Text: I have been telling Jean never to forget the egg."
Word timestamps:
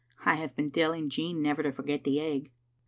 I 0.25 0.33
have 0.37 0.55
been 0.55 0.71
telling 0.71 1.11
Jean 1.11 1.43
never 1.43 1.61
to 1.61 1.71
forget 1.71 2.05
the 2.05 2.19
egg." 2.19 2.49